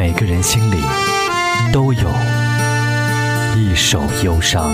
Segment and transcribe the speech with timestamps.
[0.00, 0.82] 每个人心里
[1.70, 2.10] 都有
[3.54, 4.72] 一首忧伤。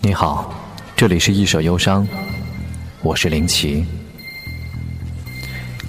[0.00, 0.50] 你好，
[0.96, 2.08] 这里是一首忧伤，
[3.02, 3.84] 我是林奇。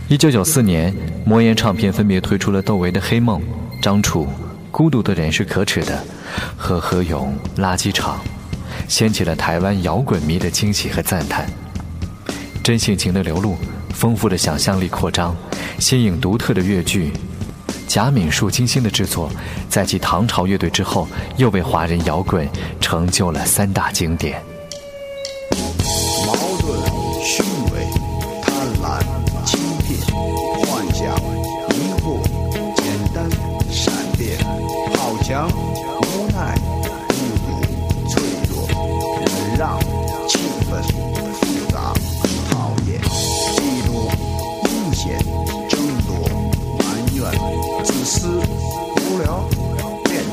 [0.09, 0.93] 一九九四年，
[1.23, 3.39] 魔岩唱片分别推出了窦唯的《黑梦》、
[3.81, 4.25] 张楚
[4.71, 5.97] 《孤独的人是可耻的》
[6.57, 8.17] 和何勇《垃圾场》，
[8.87, 11.45] 掀起了台湾摇滚迷的惊喜和赞叹。
[12.63, 13.57] 真性情的流露，
[13.93, 15.35] 丰富的想象力扩张，
[15.77, 17.11] 新颖独特的乐剧，
[17.85, 19.29] 贾敏树精心的制作，
[19.69, 22.47] 在继唐朝乐队之后，又为华人摇滚
[22.79, 24.41] 成就了三大经典。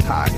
[0.08, 0.37] hot.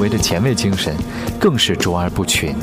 [0.00, 0.96] 窦唯的前卫精神
[1.38, 2.56] 更是卓而不群。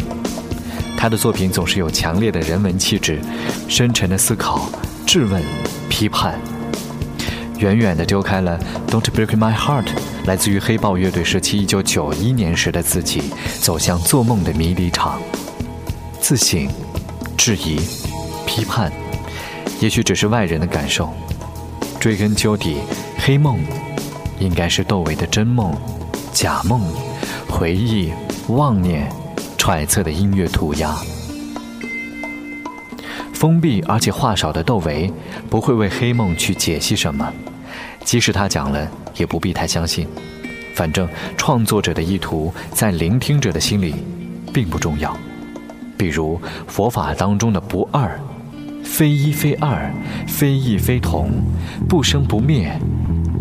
[0.97, 3.21] 他的作品总是有强烈的人文气质、
[3.69, 4.67] 深沉的思考、
[5.05, 5.39] 质问、
[5.87, 6.33] 批判，
[7.59, 8.59] 远远地丢开了
[8.91, 9.83] 《Don't Break My Heart》
[10.25, 13.21] 来自于黑豹乐队时期1991年时的自己，
[13.61, 15.21] 走向做梦的迷离场。
[16.19, 16.67] 自省、
[17.37, 17.79] 质疑、
[18.47, 18.91] 批判，
[19.79, 21.13] 也许只是外人的感受。
[21.99, 22.77] 追根究底，
[23.23, 23.57] 《黑梦》
[24.39, 25.71] 应该是窦唯的真梦、
[26.39, 26.79] 假梦、
[27.49, 28.13] 回忆、
[28.49, 29.11] 妄念、
[29.57, 30.95] 揣测的音乐涂鸦。
[33.33, 35.11] 封闭而且话少的窦唯，
[35.49, 37.33] 不会为《黑梦》去解析什么，
[38.03, 40.07] 即使他讲了，也不必太相信。
[40.75, 43.95] 反正创作者的意图在聆听者的心里
[44.53, 45.17] 并不重要。
[45.97, 48.15] 比如佛法当中的不二，
[48.83, 49.91] 非一非二，
[50.27, 51.31] 非异非同，
[51.89, 52.79] 不生不灭，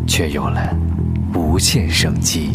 [0.08, 0.74] 却有了
[1.34, 2.52] 无限生机。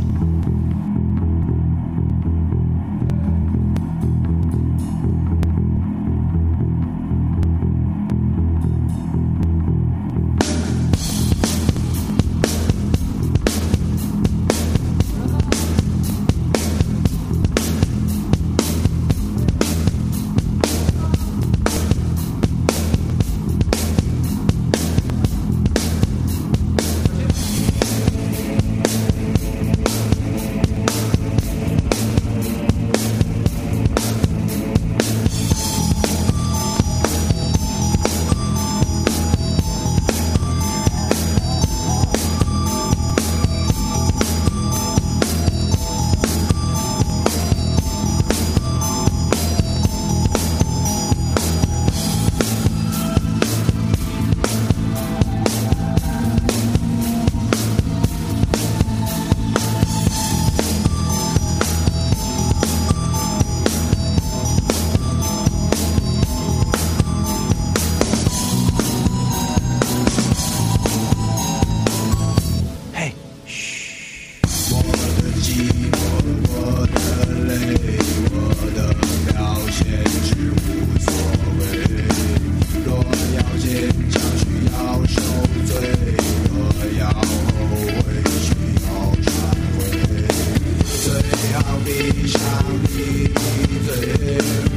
[91.92, 92.64] we shall
[92.96, 94.71] be there.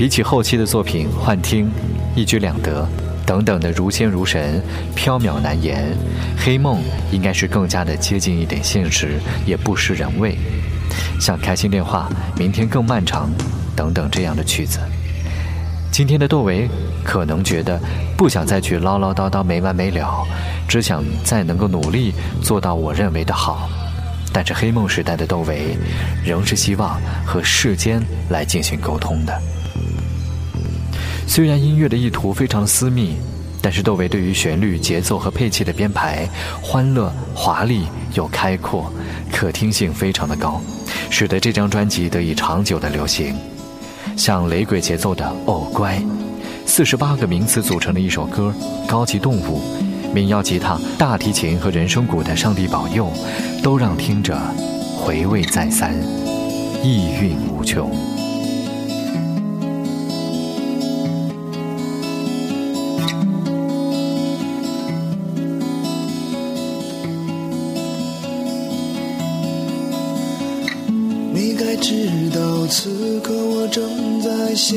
[0.00, 1.66] 比起后期的作品《幻听》
[2.16, 2.88] 《一举两得》
[3.30, 4.60] 等等的如仙如神、
[4.96, 5.94] 缥缈难言，
[6.44, 6.78] 《黑梦》
[7.12, 10.36] 应该是更加的接近一点现实，也不失人味。
[11.20, 12.10] 像《开心电话》
[12.40, 13.30] 《明天更漫长》
[13.76, 14.80] 等等这样的曲子，
[15.92, 16.68] 今天的窦唯
[17.04, 17.78] 可能觉得
[18.16, 20.26] 不想再去唠唠叨叨没完没了，
[20.66, 23.70] 只想再能够努力做到我认为的好。
[24.32, 25.76] 但是黑梦时代的窦唯，
[26.24, 29.40] 仍是希望和世间来进行沟通的。
[31.30, 33.14] 虽然音乐的意图非常私密，
[33.62, 36.28] 但是窦唯对于旋律、节奏和配器的编排，
[36.60, 38.92] 欢乐、华丽又开阔，
[39.30, 40.60] 可听性非常的高，
[41.08, 43.32] 使得这张专辑得以长久的流行。
[44.16, 45.98] 像雷鬼节奏的《哦乖》，
[46.66, 48.52] 四十八个名词组成的一首歌，
[48.88, 49.60] 《高级动物》，
[50.12, 53.06] 民谣吉他、大提琴和人声鼓的《上帝保佑》，
[53.62, 54.36] 都让听者
[54.96, 55.94] 回味再三，
[56.82, 57.88] 意蕴无穷。
[71.70, 74.76] 才知道此刻我正在想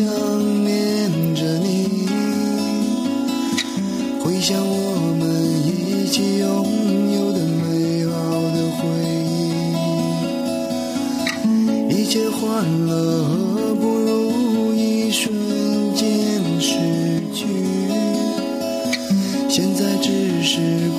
[0.64, 2.06] 念着你，
[4.24, 5.26] 回想我们
[5.66, 6.46] 一起拥
[7.16, 8.14] 有的美好
[8.54, 8.86] 的回
[11.90, 15.34] 忆，一切欢乐和不如一瞬
[15.96, 16.06] 间
[16.62, 16.78] 失
[17.34, 17.48] 去，
[19.50, 20.92] 现在只是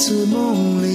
[0.00, 0.88] 次梦里，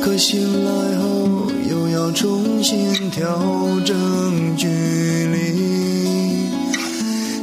[0.00, 3.38] 可醒来后又要重新调
[3.84, 6.48] 整距离，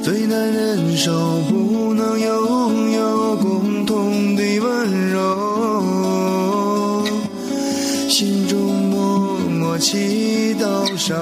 [0.01, 1.11] 最难忍受
[1.47, 7.05] 不能拥有共同的温柔，
[8.09, 11.15] 心中默默祈祷上。